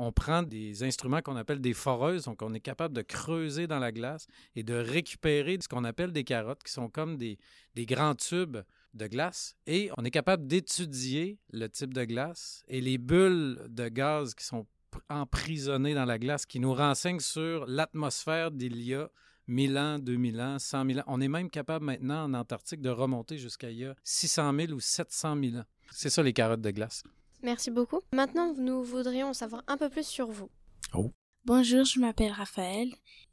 on 0.00 0.12
prend 0.12 0.42
des 0.42 0.82
instruments 0.82 1.20
qu'on 1.20 1.36
appelle 1.36 1.60
des 1.60 1.74
foreuses, 1.74 2.24
donc 2.24 2.40
on 2.40 2.54
est 2.54 2.60
capable 2.60 2.94
de 2.94 3.02
creuser 3.02 3.66
dans 3.66 3.78
la 3.78 3.92
glace 3.92 4.26
et 4.56 4.62
de 4.62 4.72
récupérer 4.72 5.58
ce 5.60 5.68
qu'on 5.68 5.84
appelle 5.84 6.10
des 6.10 6.24
carottes, 6.24 6.62
qui 6.62 6.72
sont 6.72 6.88
comme 6.88 7.18
des, 7.18 7.38
grands 7.76 8.14
tubes 8.14 8.56
de 8.94 9.06
glace. 9.06 9.54
Et 9.66 9.90
on 9.98 10.04
est 10.06 10.10
capable 10.10 10.46
d'étudier 10.46 11.38
le 11.52 11.68
type 11.68 11.92
de 11.92 12.04
glace 12.04 12.64
et 12.66 12.80
les 12.80 12.96
bulles 12.96 13.58
de 13.68 13.88
gaz 13.88 14.34
qui 14.34 14.44
sont 14.44 14.66
emprisonnées 15.10 15.94
dans 15.94 16.06
la 16.06 16.18
glace, 16.18 16.46
qui 16.46 16.60
nous 16.60 16.72
renseignent 16.72 17.20
sur 17.20 17.66
l'atmosphère 17.66 18.50
d'il 18.50 18.80
y 18.82 18.94
a 18.94 19.10
1000 19.48 19.76
ans, 19.76 19.98
2000 19.98 20.40
ans, 20.40 20.58
100 20.58 20.86
000 20.86 21.00
ans. 21.00 21.04
On 21.08 21.20
est 21.20 21.28
même 21.28 21.50
capable 21.50 21.84
maintenant 21.84 22.24
en 22.24 22.32
Antarctique 22.32 22.80
de 22.80 22.88
remonter 22.88 23.36
jusqu'à 23.36 23.70
il 23.70 23.78
y 23.78 23.84
a 23.84 23.94
600 24.02 24.54
000 24.56 24.72
ou 24.72 24.80
700 24.80 25.36
000 25.42 25.56
ans. 25.56 25.64
C'est 25.90 26.08
ça 26.08 26.22
les 26.22 26.32
carottes 26.32 26.62
de 26.62 26.70
glace. 26.70 27.02
Merci 27.42 27.70
beaucoup. 27.70 28.00
Maintenant, 28.12 28.54
nous 28.56 28.82
voudrions 28.82 29.28
en 29.28 29.34
savoir 29.34 29.62
un 29.66 29.76
peu 29.76 29.88
plus 29.88 30.06
sur 30.06 30.30
vous. 30.30 30.50
Oh. 30.94 31.10
Bonjour, 31.44 31.84
je 31.84 31.98
m'appelle 32.00 32.32
Raphaël. 32.32 32.92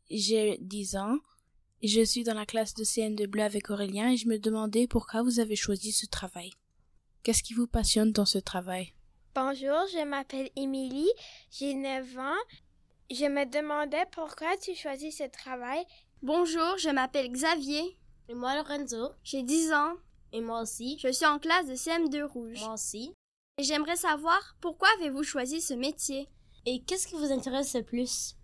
J'ai 0.10 0.58
10 0.62 0.96
ans. 0.96 1.18
je 1.84 2.04
suis 2.06 2.24
dans 2.24 2.34
la 2.34 2.46
classe 2.46 2.74
de 2.74 2.84
CM2 2.84 3.28
Bleu 3.28 3.44
avec 3.44 3.70
Aurélien 3.70 4.12
et 4.12 4.18
je 4.18 4.28
me 4.28 4.40
demandais 4.40 4.88
pourquoi 4.88 5.24
vous 5.24 5.40
avez 5.40 5.58
choisi 5.58 5.92
ce 5.92 6.06
travail. 6.06 6.52
Qu'est-ce 7.24 7.44
qui 7.44 7.54
vous 7.54 7.68
passionne 7.68 8.14
dans 8.14 8.26
ce 8.26 8.38
travail? 8.38 8.94
Bonjour, 9.36 9.86
je 9.92 10.06
m'appelle 10.06 10.50
Émilie, 10.56 11.12
j'ai 11.52 11.74
9 11.74 12.18
ans. 12.18 12.44
Je 13.12 13.26
me 13.26 13.46
demandais 13.46 14.06
pourquoi 14.12 14.56
tu 14.58 14.74
choisis 14.74 15.18
ce 15.18 15.24
travail. 15.30 15.84
Bonjour, 16.22 16.78
je 16.78 16.90
m'appelle 16.90 17.32
Xavier. 17.32 17.98
Et 18.30 18.34
moi, 18.34 18.56
Lorenzo. 18.56 19.12
J'ai 19.24 19.44
10 19.44 19.72
ans. 19.74 19.94
Et 20.34 20.42
moi 20.42 20.62
aussi. 20.62 20.98
Je 21.00 21.12
suis 21.12 21.26
en 21.26 21.40
classe 21.40 21.68
de 21.68 21.76
CM2 21.76 22.24
Rouge. 22.24 22.60
Moi 22.60 22.74
aussi. 22.74 23.14
J'aimerais 23.60 23.96
savoir 23.96 24.56
pourquoi 24.62 24.88
avez-vous 25.00 25.24
choisi 25.24 25.62
ce 25.62 25.74
métier? 25.74 26.30
Et 26.68 26.84
qu'est-ce 26.84 27.08
qui 27.08 27.16
vous 27.16 27.32
intéresse 27.32 27.74
le 27.74 27.82
plus? 27.82 28.36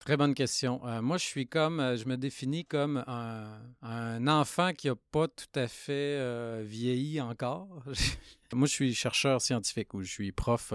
Très 0.00 0.16
bonne 0.16 0.34
question. 0.34 0.84
Euh, 0.88 1.00
moi, 1.00 1.18
je 1.18 1.24
suis 1.24 1.46
comme, 1.46 1.78
euh, 1.78 1.96
je 1.96 2.06
me 2.06 2.16
définis 2.16 2.64
comme 2.64 3.04
un, 3.06 3.60
un 3.82 4.26
enfant 4.26 4.72
qui 4.72 4.88
n'a 4.88 4.96
pas 5.12 5.28
tout 5.28 5.52
à 5.54 5.68
fait 5.68 6.16
euh, 6.18 6.64
vieilli 6.66 7.20
encore. 7.20 7.68
moi, 8.52 8.66
je 8.66 8.72
suis 8.72 8.92
chercheur 8.92 9.40
scientifique 9.40 9.94
ou 9.94 10.02
je 10.02 10.10
suis 10.10 10.32
prof. 10.32 10.72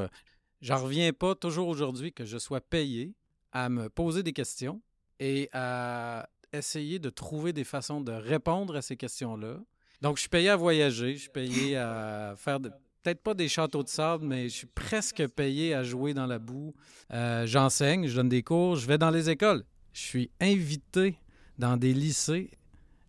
J'en 0.62 0.78
reviens 0.78 1.12
pas 1.12 1.36
toujours 1.36 1.68
aujourd'hui 1.68 2.14
que 2.14 2.24
je 2.24 2.38
sois 2.38 2.62
payé 2.62 3.14
à 3.52 3.68
me 3.68 3.90
poser 3.90 4.24
des 4.24 4.32
questions 4.32 4.82
et 5.20 5.50
à 5.52 6.30
essayer 6.54 7.00
de 7.00 7.10
trouver 7.10 7.52
des 7.52 7.66
façons 7.66 8.00
de 8.00 8.14
répondre 8.14 8.78
à 8.78 8.82
ces 8.82 8.96
questions-là. 8.96 9.58
Donc, 10.02 10.16
je 10.16 10.22
suis 10.22 10.30
payé 10.30 10.48
à 10.48 10.56
voyager, 10.56 11.16
je 11.16 11.22
suis 11.22 11.30
payé 11.30 11.76
à 11.76 12.36
faire 12.38 12.62
de, 12.62 12.72
peut-être 13.06 13.22
pas 13.22 13.36
des 13.36 13.48
châteaux 13.48 13.84
de 13.84 13.88
sable, 13.88 14.26
mais 14.26 14.50
je 14.50 14.56
suis 14.56 14.68
presque 14.68 15.28
payé 15.28 15.76
à 15.76 15.84
jouer 15.84 16.16
dans 16.16 16.26
la 16.26 16.40
boue. 16.40 16.74
Euh, 17.14 17.46
J'enseigne, 17.46 18.08
je 18.08 18.16
donne 18.16 18.30
des 18.30 18.42
cours, 18.42 18.78
je 18.78 18.88
vais 18.88 18.98
dans 18.98 19.12
les 19.12 19.30
écoles. 19.30 19.64
Je 19.94 20.02
suis 20.02 20.32
invité 20.42 21.16
dans 21.60 21.78
des 21.78 21.94
lycées 21.94 22.50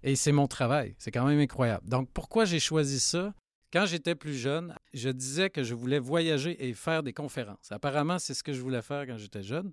et 0.02 0.14
c'est 0.14 0.32
mon 0.32 0.48
travail. 0.48 0.94
C'est 0.98 1.10
quand 1.10 1.24
même 1.24 1.40
incroyable. 1.40 1.88
Donc, 1.88 2.10
pourquoi 2.12 2.44
j'ai 2.44 2.60
choisi 2.60 3.00
ça? 3.00 3.32
Quand 3.72 3.86
j'étais 3.86 4.14
plus 4.14 4.34
jeune, 4.34 4.74
je 4.92 5.08
disais 5.08 5.48
que 5.48 5.64
je 5.64 5.74
voulais 5.74 5.98
voyager 5.98 6.68
et 6.68 6.74
faire 6.74 7.02
des 7.02 7.14
conférences. 7.14 7.72
Apparemment, 7.72 8.18
c'est 8.18 8.34
ce 8.34 8.42
que 8.42 8.52
je 8.52 8.60
voulais 8.60 8.82
faire 8.82 9.06
quand 9.06 9.16
j'étais 9.16 9.42
jeune. 9.42 9.72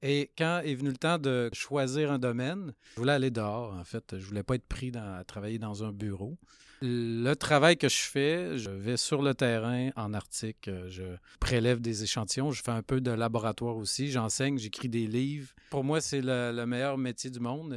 Et 0.00 0.30
quand 0.38 0.62
est 0.64 0.74
venu 0.76 0.90
le 0.90 0.96
temps 0.96 1.18
de 1.18 1.50
choisir 1.52 2.10
un 2.10 2.18
domaine, 2.18 2.72
je 2.94 3.00
voulais 3.00 3.12
aller 3.12 3.30
dehors, 3.30 3.74
en 3.74 3.84
fait. 3.84 4.18
Je 4.18 4.24
voulais 4.24 4.42
pas 4.42 4.54
être 4.54 4.66
pris 4.66 4.92
à 4.96 5.24
travailler 5.24 5.58
dans 5.58 5.84
un 5.84 5.92
bureau. 5.92 6.38
Le 6.80 7.34
travail 7.34 7.76
que 7.76 7.88
je 7.88 7.96
fais, 7.96 8.56
je 8.56 8.70
vais 8.70 8.96
sur 8.96 9.22
le 9.22 9.34
terrain 9.34 9.90
en 9.96 10.14
Arctique, 10.14 10.70
je 10.88 11.04
prélève 11.40 11.80
des 11.80 12.04
échantillons, 12.04 12.52
je 12.52 12.62
fais 12.62 12.70
un 12.70 12.82
peu 12.82 13.00
de 13.00 13.10
laboratoire 13.10 13.76
aussi, 13.76 14.10
j'enseigne, 14.10 14.58
j'écris 14.58 14.88
des 14.88 15.06
livres. 15.06 15.50
Pour 15.70 15.82
moi, 15.82 16.00
c'est 16.00 16.20
le, 16.20 16.64
meilleur 16.66 16.96
métier 16.98 17.30
du 17.30 17.40
monde. 17.40 17.76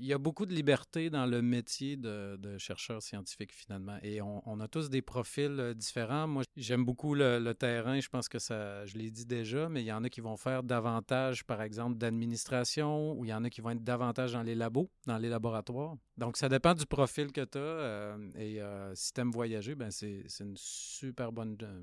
Il 0.00 0.06
y 0.06 0.12
a 0.12 0.18
beaucoup 0.18 0.46
de 0.46 0.54
liberté 0.54 1.10
dans 1.10 1.26
le 1.26 1.42
métier 1.42 1.96
de, 1.96 2.36
de 2.38 2.58
chercheur 2.58 3.02
scientifique, 3.02 3.52
finalement. 3.52 3.98
Et 4.02 4.20
on, 4.22 4.60
a 4.60 4.68
tous 4.68 4.88
des 4.88 5.02
profils 5.02 5.58
euh, 5.58 5.74
différents. 5.74 6.26
Moi, 6.26 6.42
j'aime 6.56 6.84
beaucoup 6.84 7.14
le, 7.14 7.38
le, 7.38 7.54
terrain. 7.54 8.00
Je 8.00 8.08
pense 8.08 8.28
que 8.28 8.38
ça, 8.38 8.84
je 8.86 8.96
l'ai 8.98 9.10
dit 9.10 9.26
déjà, 9.26 9.68
mais 9.68 9.82
il 9.82 9.86
y 9.86 9.92
en 9.92 10.04
a 10.04 10.08
qui 10.08 10.20
vont 10.20 10.36
faire 10.36 10.62
davantage, 10.62 11.44
par 11.44 11.62
exemple, 11.62 11.96
d'administration, 11.96 13.12
ou 13.12 13.24
il 13.24 13.28
y 13.28 13.34
en 13.34 13.44
a 13.44 13.50
qui 13.50 13.60
vont 13.60 13.70
être 13.70 13.84
davantage 13.84 14.32
dans 14.32 14.42
les 14.42 14.54
labos, 14.54 14.90
dans 15.06 15.18
les 15.18 15.28
laboratoires. 15.28 15.96
Donc, 16.16 16.36
ça 16.36 16.48
dépend 16.48 16.74
du 16.74 16.86
profil 16.86 17.32
que 17.32 17.44
tu 17.44 17.58
as. 17.58 17.60
Euh, 17.60 18.30
et 18.36 18.60
euh, 18.60 18.94
si 18.94 19.12
tu 19.12 19.20
aimes 19.20 19.30
voyager, 19.30 19.74
ben 19.74 19.90
c'est 19.90 20.26
une 20.40 20.56
super 20.56 21.32
bonne, 21.32 21.56
euh, 21.62 21.82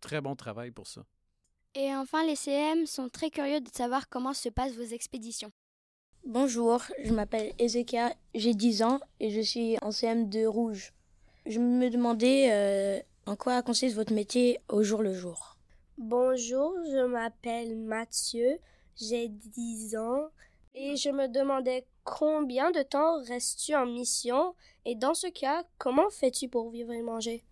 très 0.00 0.20
bon 0.20 0.34
travail 0.34 0.70
pour 0.70 0.86
ça. 0.86 1.04
Et 1.74 1.94
enfin, 1.94 2.24
les 2.24 2.36
CM 2.36 2.86
sont 2.86 3.08
très 3.08 3.30
curieux 3.30 3.60
de 3.60 3.68
savoir 3.68 4.08
comment 4.08 4.32
se 4.32 4.48
passent 4.48 4.76
vos 4.76 4.82
expéditions. 4.82 5.50
Bonjour, 6.26 6.82
je 7.04 7.12
m'appelle 7.12 7.52
Ezeka, 7.58 8.14
j'ai 8.34 8.54
10 8.54 8.82
ans 8.82 8.98
et 9.20 9.28
je 9.28 9.42
suis 9.42 9.76
en 9.82 9.90
CM2 9.90 10.46
rouge. 10.46 10.94
Je 11.44 11.58
me 11.58 11.90
demandais 11.90 12.50
euh, 12.50 12.98
en 13.26 13.36
quoi 13.36 13.62
consiste 13.62 13.94
votre 13.94 14.14
métier 14.14 14.58
au 14.70 14.82
jour 14.82 15.02
le 15.02 15.12
jour? 15.12 15.58
Bonjour, 15.98 16.72
je 16.90 17.04
m'appelle 17.04 17.76
Mathieu, 17.76 18.58
j'ai 18.96 19.28
10 19.28 19.96
ans 19.96 20.30
et 20.74 20.96
je 20.96 21.10
me 21.10 21.28
demandais 21.28 21.84
combien 22.04 22.70
de 22.70 22.80
temps 22.80 23.22
restes-tu 23.24 23.74
en 23.74 23.84
mission 23.84 24.54
et 24.86 24.94
dans 24.94 25.14
ce 25.14 25.26
cas, 25.26 25.62
comment 25.76 26.08
fais-tu 26.08 26.48
pour 26.48 26.70
vivre 26.70 26.92
et 26.92 27.02
manger? 27.02 27.44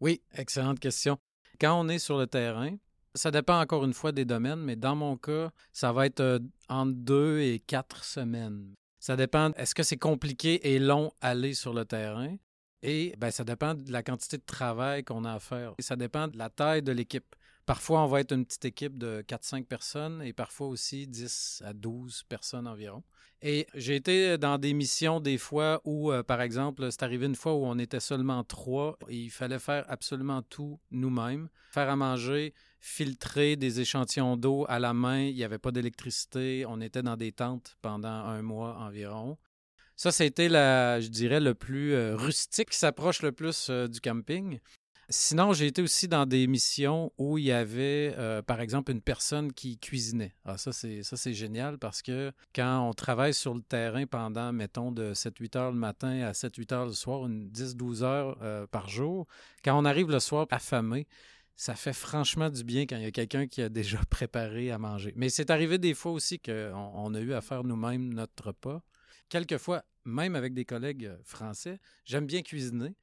Oui, 0.00 0.22
excellente 0.32 0.80
question. 0.80 1.18
Quand 1.60 1.78
on 1.78 1.86
est 1.90 1.98
sur 1.98 2.16
le 2.16 2.26
terrain, 2.26 2.78
ça 3.14 3.30
dépend 3.30 3.60
encore 3.60 3.84
une 3.84 3.94
fois 3.94 4.12
des 4.12 4.24
domaines, 4.24 4.60
mais 4.60 4.76
dans 4.76 4.96
mon 4.96 5.16
cas, 5.16 5.50
ça 5.72 5.92
va 5.92 6.06
être 6.06 6.20
euh, 6.20 6.38
entre 6.68 6.92
deux 6.92 7.40
et 7.40 7.60
quatre 7.60 8.04
semaines. 8.04 8.74
Ça 8.98 9.16
dépend, 9.16 9.52
est-ce 9.52 9.74
que 9.74 9.82
c'est 9.82 9.98
compliqué 9.98 10.72
et 10.72 10.78
long 10.78 11.12
aller 11.20 11.54
sur 11.54 11.74
le 11.74 11.84
terrain? 11.84 12.36
Et 12.82 13.14
ben, 13.18 13.30
ça 13.30 13.44
dépend 13.44 13.74
de 13.74 13.90
la 13.92 14.02
quantité 14.02 14.36
de 14.36 14.44
travail 14.44 15.04
qu'on 15.04 15.24
a 15.24 15.34
à 15.34 15.38
faire. 15.38 15.74
Et 15.78 15.82
ça 15.82 15.96
dépend 15.96 16.28
de 16.28 16.36
la 16.36 16.50
taille 16.50 16.82
de 16.82 16.92
l'équipe. 16.92 17.34
Parfois, 17.66 18.02
on 18.02 18.06
va 18.06 18.20
être 18.20 18.32
une 18.32 18.44
petite 18.44 18.66
équipe 18.66 18.98
de 18.98 19.22
4-5 19.26 19.64
personnes 19.64 20.20
et 20.22 20.34
parfois 20.34 20.66
aussi 20.66 21.06
10 21.06 21.62
à 21.64 21.72
12 21.72 22.24
personnes 22.28 22.68
environ. 22.68 23.02
Et 23.40 23.66
j'ai 23.74 23.96
été 23.96 24.36
dans 24.36 24.58
des 24.58 24.74
missions 24.74 25.20
des 25.20 25.38
fois 25.38 25.80
où, 25.84 26.12
euh, 26.12 26.22
par 26.22 26.42
exemple, 26.42 26.90
c'est 26.90 27.02
arrivé 27.02 27.26
une 27.26 27.34
fois 27.34 27.54
où 27.54 27.64
on 27.64 27.78
était 27.78 28.00
seulement 28.00 28.44
trois 28.44 28.98
et 29.08 29.16
il 29.16 29.30
fallait 29.30 29.58
faire 29.58 29.84
absolument 29.88 30.42
tout 30.42 30.78
nous-mêmes. 30.90 31.48
Faire 31.70 31.88
à 31.88 31.96
manger, 31.96 32.54
filtrer 32.84 33.56
des 33.56 33.80
échantillons 33.80 34.36
d'eau 34.36 34.66
à 34.68 34.78
la 34.78 34.92
main, 34.92 35.22
il 35.22 35.34
n'y 35.34 35.42
avait 35.42 35.58
pas 35.58 35.72
d'électricité, 35.72 36.66
on 36.68 36.82
était 36.82 37.02
dans 37.02 37.16
des 37.16 37.32
tentes 37.32 37.78
pendant 37.80 38.08
un 38.08 38.42
mois 38.42 38.76
environ. 38.76 39.38
Ça, 39.96 40.12
c'était, 40.12 40.50
la, 40.50 41.00
je 41.00 41.08
dirais, 41.08 41.40
le 41.40 41.54
plus 41.54 41.94
euh, 41.94 42.14
rustique, 42.14 42.70
qui 42.70 42.78
s'approche 42.78 43.22
le 43.22 43.32
plus 43.32 43.68
euh, 43.70 43.88
du 43.88 44.00
camping. 44.00 44.58
Sinon, 45.08 45.54
j'ai 45.54 45.66
été 45.66 45.80
aussi 45.80 46.08
dans 46.08 46.26
des 46.26 46.46
missions 46.46 47.10
où 47.16 47.38
il 47.38 47.44
y 47.44 47.52
avait, 47.52 48.14
euh, 48.18 48.42
par 48.42 48.60
exemple, 48.60 48.92
une 48.92 49.00
personne 49.00 49.54
qui 49.54 49.78
cuisinait. 49.78 50.34
Ah, 50.44 50.58
ça, 50.58 50.72
c'est, 50.72 51.02
ça, 51.02 51.16
c'est 51.16 51.34
génial 51.34 51.78
parce 51.78 52.02
que 52.02 52.32
quand 52.54 52.86
on 52.86 52.92
travaille 52.92 53.34
sur 53.34 53.54
le 53.54 53.62
terrain 53.62 54.04
pendant, 54.06 54.52
mettons, 54.52 54.92
de 54.92 55.14
7-8 55.14 55.56
heures 55.56 55.72
le 55.72 55.78
matin 55.78 56.20
à 56.20 56.32
7-8 56.32 56.74
heures 56.74 56.86
le 56.86 56.92
soir, 56.92 57.26
une 57.26 57.48
10-12 57.48 58.02
heures 58.02 58.68
par 58.68 58.88
jour, 58.90 59.26
quand 59.64 59.78
on 59.78 59.84
arrive 59.86 60.10
le 60.10 60.20
soir 60.20 60.46
affamé, 60.50 61.06
ça 61.56 61.74
fait 61.74 61.92
franchement 61.92 62.50
du 62.50 62.64
bien 62.64 62.82
quand 62.82 62.96
il 62.96 63.02
y 63.02 63.06
a 63.06 63.10
quelqu'un 63.12 63.46
qui 63.46 63.62
a 63.62 63.68
déjà 63.68 63.98
préparé 64.10 64.70
à 64.70 64.78
manger. 64.78 65.12
Mais 65.16 65.28
c'est 65.28 65.50
arrivé 65.50 65.78
des 65.78 65.94
fois 65.94 66.12
aussi 66.12 66.38
qu'on 66.38 66.92
on 66.94 67.14
a 67.14 67.20
eu 67.20 67.32
à 67.32 67.40
faire 67.40 67.64
nous-mêmes 67.64 68.12
notre 68.12 68.48
repas. 68.48 68.82
Quelquefois, 69.28 69.84
même 70.04 70.36
avec 70.36 70.54
des 70.54 70.64
collègues 70.64 71.06
euh, 71.06 71.16
français, 71.24 71.80
j'aime 72.04 72.26
bien 72.26 72.42
cuisiner. 72.42 72.94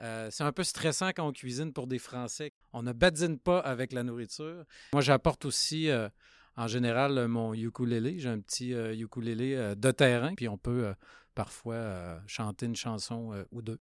Euh, 0.00 0.28
c'est 0.30 0.44
un 0.44 0.52
peu 0.52 0.64
stressant 0.64 1.08
quand 1.08 1.26
on 1.26 1.32
cuisine 1.32 1.72
pour 1.72 1.86
des 1.86 1.98
Français. 1.98 2.52
On 2.72 2.82
ne 2.82 2.92
badine 2.92 3.38
pas 3.38 3.60
avec 3.60 3.92
la 3.92 4.02
nourriture. 4.02 4.64
Moi, 4.92 5.02
j'apporte 5.02 5.44
aussi, 5.44 5.88
euh, 5.88 6.08
en 6.56 6.66
général, 6.66 7.28
mon 7.28 7.54
ukulélé. 7.54 8.18
J'ai 8.18 8.28
un 8.28 8.40
petit 8.40 8.72
ukulélé 8.72 9.74
de 9.76 9.90
terrain, 9.90 10.34
puis 10.34 10.48
on 10.48 10.58
peut 10.58 10.94
parfois 11.34 12.20
chanter 12.26 12.66
une 12.66 12.76
chanson 12.76 13.32
ou 13.52 13.62
deux. 13.62 13.78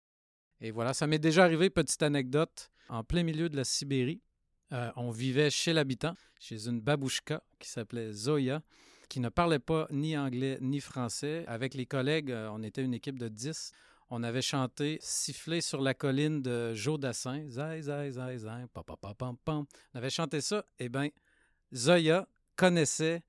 Et 0.61 0.71
voilà, 0.71 0.93
ça 0.93 1.07
m'est 1.07 1.19
déjà 1.19 1.45
arrivé, 1.45 1.71
petite 1.71 2.03
anecdote, 2.03 2.71
en 2.89 3.05
plein 3.05 3.23
milieu 3.23 3.49
de 3.49 3.57
la 3.57 3.65
Sibérie. 3.65 4.21
on 4.97 5.11
vivait 5.11 5.51
chez 5.51 5.73
l'habitant, 5.73 6.15
chez 6.39 6.69
une 6.69 6.81
babouchka 6.81 7.43
qui 7.59 7.69
s'appelait 7.69 8.13
Zoya, 8.13 8.63
qui 9.09 9.21
ne 9.21 9.29
parlait 9.29 9.59
pas 9.59 9.87
ni 9.91 10.17
anglais 10.17 10.59
ni 10.61 10.81
français. 10.81 11.45
Avec 11.47 11.75
les 11.75 11.87
collègues, 11.87 12.31
on 12.31 12.63
était 12.63 12.83
une 12.83 12.95
équipe 12.95 13.19
de 13.19 13.29
10 13.29 13.73
on 14.11 14.23
avait 14.23 14.43
chanté 14.43 14.99
Siffler 15.03 15.61
sur 15.61 15.81
la 15.81 15.95
colline 15.95 16.41
de 16.41 16.73
Joe 16.75 16.99
Dassin. 16.99 17.45
Zai, 17.49 17.83
zai, 17.83 18.11
zai, 18.11 18.39
zai, 18.39 18.67
pam, 18.73 18.85
pam, 18.85 19.15
pam, 19.15 19.37
pam. 19.37 19.67
On 19.95 19.99
avait 19.99 20.11
chanté 20.11 20.41
ça. 20.41 20.65
Eh 20.79 20.89
bien, 20.89 21.09
Zoya 21.75 22.27
connaissait, 22.57 23.23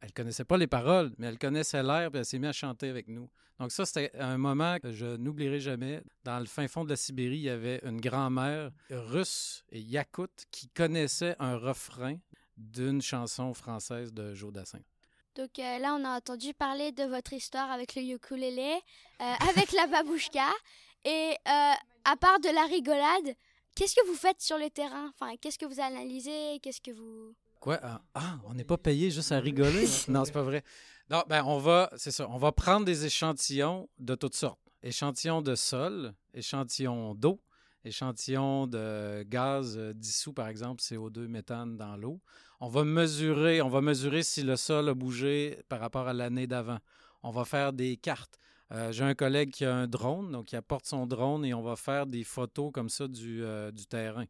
elle 0.00 0.12
connaissait 0.12 0.44
pas 0.44 0.56
les 0.56 0.66
paroles, 0.66 1.12
mais 1.18 1.26
elle 1.26 1.38
connaissait 1.38 1.82
l'air, 1.82 2.10
et 2.14 2.18
elle 2.18 2.24
s'est 2.24 2.38
mise 2.38 2.50
à 2.50 2.52
chanter 2.52 2.88
avec 2.88 3.08
nous. 3.08 3.28
Donc 3.58 3.72
ça, 3.72 3.86
c'était 3.86 4.10
un 4.18 4.36
moment 4.36 4.78
que 4.78 4.92
je 4.92 5.16
n'oublierai 5.16 5.60
jamais. 5.60 6.02
Dans 6.24 6.38
le 6.38 6.46
fin 6.46 6.68
fond 6.68 6.84
de 6.84 6.90
la 6.90 6.96
Sibérie, 6.96 7.38
il 7.38 7.42
y 7.42 7.50
avait 7.50 7.80
une 7.84 8.00
grand-mère 8.00 8.70
russe 8.90 9.64
et 9.70 9.80
yakoute 9.80 10.44
qui 10.50 10.68
connaissait 10.68 11.36
un 11.38 11.56
refrain 11.56 12.16
d'une 12.56 13.00
chanson 13.00 13.54
française 13.54 14.12
de 14.12 14.34
Joe 14.34 14.52
Dassin. 14.52 14.80
Donc 15.36 15.58
euh, 15.58 15.78
là, 15.78 15.94
on 15.98 16.04
a 16.04 16.16
entendu 16.16 16.54
parler 16.54 16.92
de 16.92 17.04
votre 17.04 17.32
histoire 17.34 17.70
avec 17.70 17.94
le 17.94 18.02
ukulélé, 18.02 18.74
euh, 19.20 19.34
avec 19.50 19.72
la 19.72 19.86
babouchka. 19.86 20.48
Et 21.04 21.36
euh, 21.46 21.72
à 22.04 22.16
part 22.18 22.40
de 22.40 22.48
la 22.48 22.64
rigolade, 22.64 23.36
qu'est-ce 23.74 23.94
que 23.94 24.06
vous 24.06 24.14
faites 24.14 24.40
sur 24.40 24.58
le 24.58 24.70
terrain? 24.70 25.12
Enfin, 25.14 25.36
qu'est-ce 25.36 25.58
que 25.58 25.66
vous 25.66 25.80
analysez? 25.80 26.58
Qu'est-ce 26.62 26.80
que 26.80 26.90
vous... 26.90 27.34
Quoi? 27.66 27.80
Ah, 28.14 28.38
on 28.44 28.54
n'est 28.54 28.62
pas 28.62 28.76
payé 28.76 29.10
juste 29.10 29.32
à 29.32 29.40
rigoler 29.40 29.86
Non, 30.08 30.24
c'est 30.24 30.30
pas 30.30 30.44
vrai. 30.44 30.62
Non, 31.10 31.24
ben 31.28 31.42
on 31.44 31.58
va, 31.58 31.90
c'est 31.96 32.12
ça, 32.12 32.28
on 32.30 32.38
va 32.38 32.52
prendre 32.52 32.86
des 32.86 33.06
échantillons 33.06 33.88
de 33.98 34.14
toutes 34.14 34.36
sortes. 34.36 34.60
Échantillons 34.84 35.42
de 35.42 35.56
sol, 35.56 36.14
échantillons 36.32 37.16
d'eau, 37.16 37.40
échantillons 37.84 38.68
de 38.68 39.24
gaz 39.24 39.76
dissous, 39.96 40.32
par 40.32 40.46
exemple 40.46 40.80
CO2, 40.80 41.26
méthane 41.26 41.76
dans 41.76 41.96
l'eau. 41.96 42.20
On 42.60 42.68
va 42.68 42.84
mesurer, 42.84 43.60
on 43.60 43.68
va 43.68 43.80
mesurer 43.80 44.22
si 44.22 44.44
le 44.44 44.54
sol 44.54 44.88
a 44.88 44.94
bougé 44.94 45.58
par 45.68 45.80
rapport 45.80 46.06
à 46.06 46.12
l'année 46.12 46.46
d'avant. 46.46 46.78
On 47.24 47.32
va 47.32 47.44
faire 47.44 47.72
des 47.72 47.96
cartes. 47.96 48.38
Euh, 48.70 48.92
j'ai 48.92 49.02
un 49.02 49.16
collègue 49.16 49.50
qui 49.50 49.64
a 49.64 49.74
un 49.74 49.88
drone, 49.88 50.30
donc 50.30 50.52
il 50.52 50.56
apporte 50.56 50.86
son 50.86 51.04
drone 51.04 51.44
et 51.44 51.52
on 51.52 51.62
va 51.62 51.74
faire 51.74 52.06
des 52.06 52.22
photos 52.22 52.70
comme 52.72 52.90
ça 52.90 53.08
du, 53.08 53.42
euh, 53.42 53.72
du 53.72 53.86
terrain. 53.86 54.26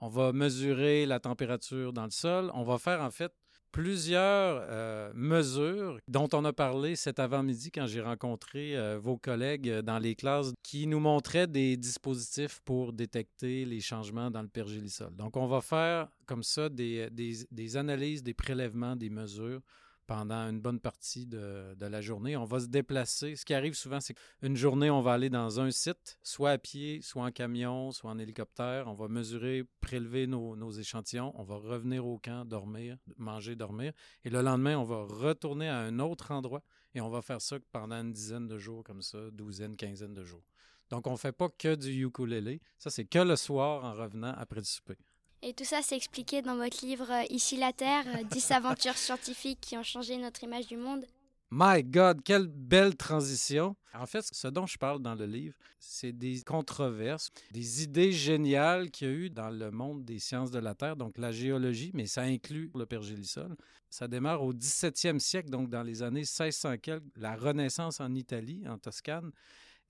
On 0.00 0.08
va 0.08 0.32
mesurer 0.32 1.06
la 1.06 1.20
température 1.20 1.92
dans 1.92 2.04
le 2.04 2.10
sol. 2.10 2.50
On 2.54 2.62
va 2.62 2.78
faire 2.78 3.00
en 3.02 3.10
fait 3.10 3.32
plusieurs 3.72 4.64
euh, 4.70 5.12
mesures 5.14 5.98
dont 6.08 6.28
on 6.32 6.44
a 6.44 6.52
parlé 6.52 6.96
cet 6.96 7.18
avant-midi 7.18 7.70
quand 7.70 7.86
j'ai 7.86 8.00
rencontré 8.00 8.76
euh, 8.76 8.98
vos 8.98 9.18
collègues 9.18 9.80
dans 9.80 9.98
les 9.98 10.14
classes 10.14 10.52
qui 10.62 10.86
nous 10.86 11.00
montraient 11.00 11.46
des 11.46 11.76
dispositifs 11.76 12.60
pour 12.64 12.92
détecter 12.92 13.64
les 13.64 13.80
changements 13.80 14.30
dans 14.30 14.42
le 14.42 14.48
pergélisol. 14.48 15.14
Donc, 15.14 15.36
on 15.36 15.46
va 15.46 15.60
faire 15.60 16.08
comme 16.26 16.42
ça 16.42 16.68
des 16.68 17.76
analyses, 17.76 18.22
des 18.22 18.34
prélèvements, 18.34 18.96
des 18.96 19.10
mesures 19.10 19.60
pendant 20.08 20.48
une 20.48 20.58
bonne 20.58 20.80
partie 20.80 21.26
de, 21.26 21.76
la 21.78 22.00
journée. 22.00 22.34
On 22.36 22.46
va 22.46 22.60
se 22.60 22.66
déplacer. 22.66 23.36
Ce 23.36 23.44
qui 23.44 23.52
arrive 23.52 23.74
souvent, 23.74 24.00
c'est 24.00 24.14
qu'une 24.40 24.56
journée, 24.56 24.90
on 24.90 25.02
va 25.02 25.12
aller 25.12 25.28
dans 25.28 25.60
un 25.60 25.70
site, 25.70 26.18
soit 26.22 26.52
à 26.52 26.58
pied, 26.58 27.00
soit 27.02 27.24
en 27.24 27.30
camion, 27.30 27.92
soit 27.92 28.10
en 28.10 28.18
hélicoptère. 28.18 28.88
On 28.88 28.94
va 28.94 29.06
mesurer, 29.06 29.64
prélever 29.80 30.26
nos, 30.26 30.56
nos 30.56 30.70
échantillons. 30.72 31.32
On 31.36 31.44
va 31.44 31.56
revenir 31.56 32.06
au 32.06 32.18
camp, 32.18 32.46
dormir, 32.46 32.96
manger, 33.18 33.54
dormir. 33.54 33.92
Et 34.24 34.30
le 34.30 34.40
lendemain, 34.40 34.78
on 34.78 34.84
va 34.84 35.04
retourner 35.04 35.68
à 35.68 35.78
un 35.78 35.98
autre 35.98 36.30
endroit 36.30 36.62
et 36.94 37.02
on 37.02 37.10
va 37.10 37.20
faire 37.20 37.42
ça 37.42 37.58
pendant 37.70 37.96
une 37.96 38.12
dizaine 38.12 38.48
de 38.48 38.56
jours 38.56 38.82
comme 38.82 39.02
ça, 39.02 39.18
douzaine, 39.30 39.76
quinzaine 39.76 40.14
de 40.14 40.24
jours. 40.24 40.42
Donc, 40.88 41.06
on 41.06 41.12
ne 41.12 41.16
fait 41.16 41.32
pas 41.32 41.50
que 41.50 41.74
du 41.74 42.06
ukulélé. 42.06 42.62
Ça, 42.78 42.88
c'est 42.88 43.04
que 43.04 43.18
le 43.18 43.36
soir 43.36 43.84
en 43.84 43.92
revenant 43.92 44.32
après 44.38 44.60
le 44.60 44.64
souper. 44.64 44.96
Et 45.42 45.54
tout 45.54 45.64
ça, 45.64 45.80
c'est 45.82 45.96
expliqué 45.96 46.42
dans 46.42 46.56
votre 46.56 46.84
livre 46.84 47.10
euh, 47.10 47.24
Ici 47.30 47.56
la 47.56 47.72
Terre, 47.72 48.04
10 48.24 48.50
aventures 48.52 48.96
scientifiques 48.96 49.60
qui 49.60 49.76
ont 49.76 49.84
changé 49.84 50.16
notre 50.16 50.42
image 50.42 50.66
du 50.66 50.76
monde. 50.76 51.04
My 51.50 51.82
God, 51.82 52.22
quelle 52.24 52.46
belle 52.46 52.94
transition. 52.94 53.74
En 53.94 54.04
fait, 54.04 54.22
ce 54.32 54.48
dont 54.48 54.66
je 54.66 54.76
parle 54.76 55.00
dans 55.00 55.14
le 55.14 55.24
livre, 55.24 55.56
c'est 55.78 56.12
des 56.12 56.42
controverses, 56.42 57.30
des 57.52 57.82
idées 57.82 58.12
géniales 58.12 58.90
qu'il 58.90 59.08
y 59.08 59.10
a 59.10 59.14
eu 59.14 59.30
dans 59.30 59.48
le 59.48 59.70
monde 59.70 60.04
des 60.04 60.18
sciences 60.18 60.50
de 60.50 60.58
la 60.58 60.74
Terre, 60.74 60.96
donc 60.96 61.16
la 61.16 61.32
géologie, 61.32 61.90
mais 61.94 62.04
ça 62.06 62.22
inclut 62.22 62.70
le 62.74 62.84
pergélisol. 62.84 63.56
Ça 63.88 64.08
démarre 64.08 64.42
au 64.42 64.52
17e 64.52 65.18
siècle, 65.20 65.48
donc 65.48 65.70
dans 65.70 65.82
les 65.82 66.02
années 66.02 66.20
1600 66.20 66.76
quelques, 66.82 67.04
la 67.16 67.34
Renaissance 67.34 68.00
en 68.00 68.14
Italie, 68.14 68.64
en 68.68 68.76
Toscane. 68.76 69.30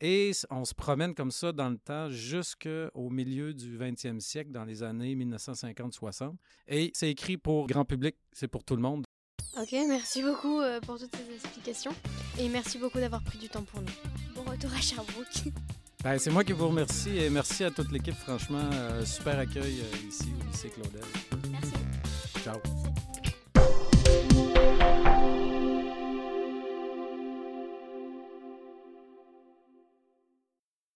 Et 0.00 0.30
on 0.50 0.64
se 0.64 0.74
promène 0.74 1.14
comme 1.14 1.30
ça 1.30 1.52
dans 1.52 1.70
le 1.70 1.78
temps 1.78 2.08
jusqu'au 2.08 3.10
milieu 3.10 3.52
du 3.52 3.76
20e 3.76 4.20
siècle, 4.20 4.52
dans 4.52 4.64
les 4.64 4.82
années 4.82 5.16
1950-60. 5.16 6.34
Et 6.68 6.90
c'est 6.94 7.10
écrit 7.10 7.36
pour 7.36 7.66
grand 7.66 7.84
public, 7.84 8.16
c'est 8.32 8.48
pour 8.48 8.62
tout 8.62 8.76
le 8.76 8.82
monde. 8.82 9.04
Ok, 9.60 9.72
merci 9.72 10.22
beaucoup 10.22 10.60
euh, 10.60 10.80
pour 10.80 10.98
toutes 10.98 11.14
ces 11.16 11.34
explications. 11.34 11.92
Et 12.38 12.48
merci 12.48 12.78
beaucoup 12.78 12.98
d'avoir 12.98 13.22
pris 13.24 13.38
du 13.38 13.48
temps 13.48 13.64
pour 13.64 13.80
nous. 13.80 13.88
Bon 14.36 14.42
retour 14.42 14.72
à 14.72 14.80
Sherbrooke. 14.80 15.26
Ben, 16.04 16.16
c'est 16.16 16.30
moi 16.30 16.44
qui 16.44 16.52
vous 16.52 16.68
remercie 16.68 17.18
et 17.18 17.28
merci 17.28 17.64
à 17.64 17.72
toute 17.72 17.90
l'équipe. 17.90 18.14
Franchement, 18.14 18.70
euh, 18.72 19.04
super 19.04 19.36
accueil 19.36 19.80
euh, 19.80 20.08
ici 20.08 20.28
au 20.40 20.48
lycée 20.48 20.68
Claudel. 20.68 21.02